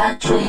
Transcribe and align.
time 0.00 0.40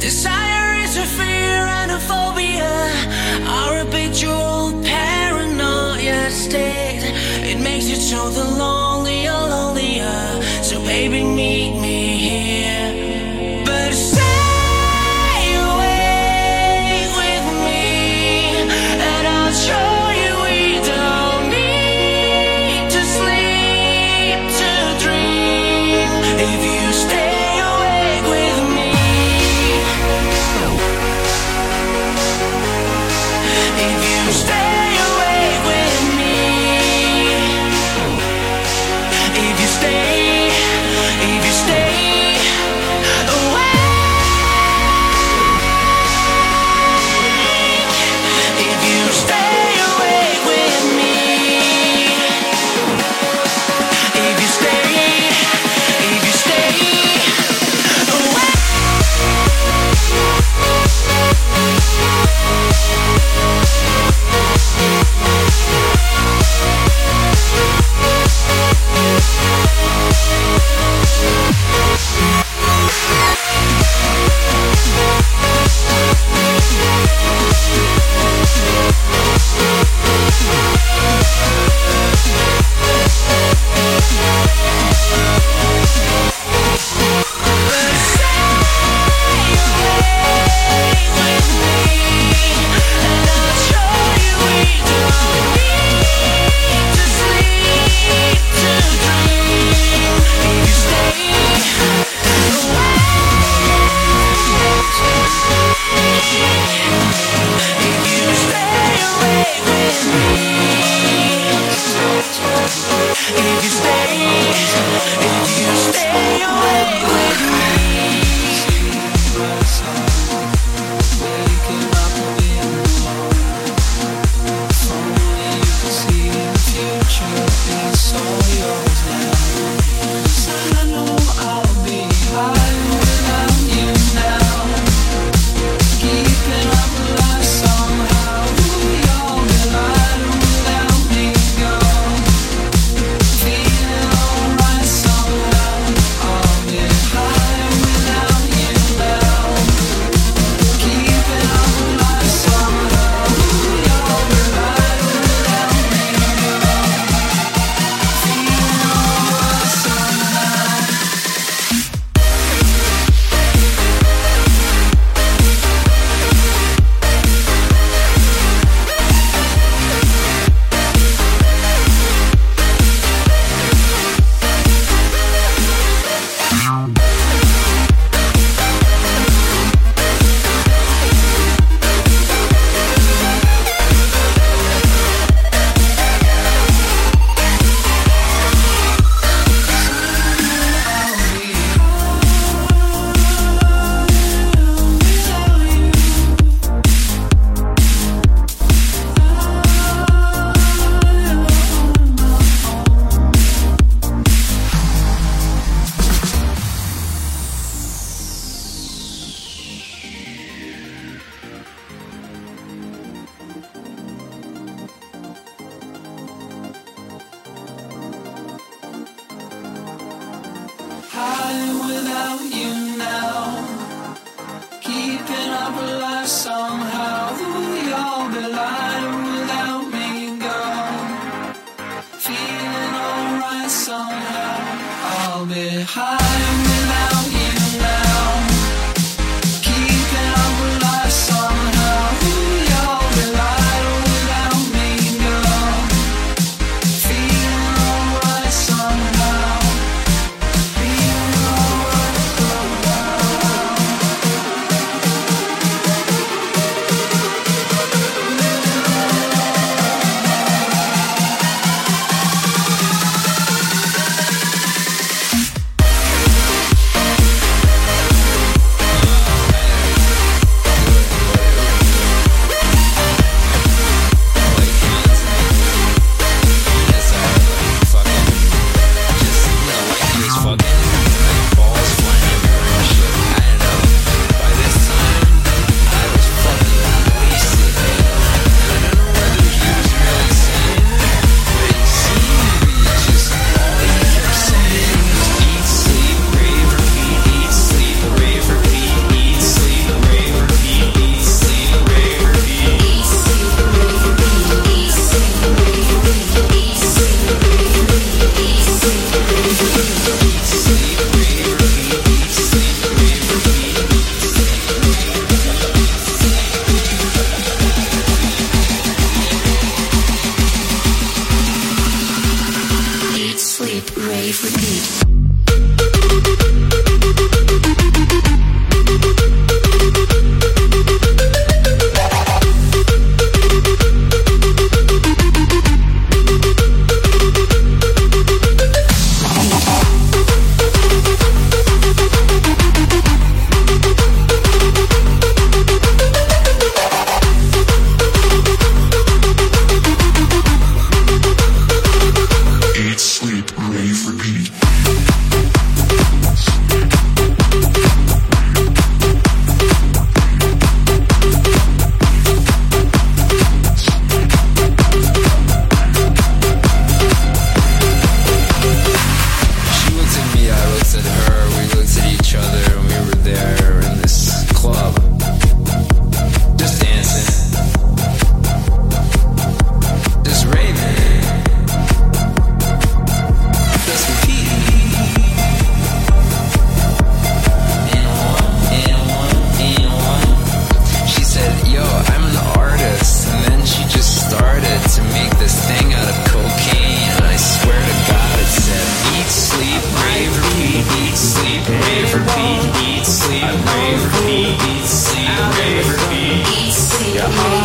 Desire 0.00 0.74
is 0.84 0.96
a 0.96 1.06
fear 1.06 1.62
and 1.80 1.90
a 1.90 1.98
phobia, 1.98 2.70
our 3.48 3.78
habitual 3.84 4.72
paranoia 4.82 6.30
state. 6.30 7.02
It 7.50 7.58
makes 7.58 7.86
it 7.86 8.00
so 8.00 8.28
the 8.28 8.44
lonelier, 8.44 9.32
lonelier. 9.32 10.42
So 10.62 10.78
baby, 10.84 11.24
meet 11.24 11.80
me 11.80 12.16
here. 12.16 12.45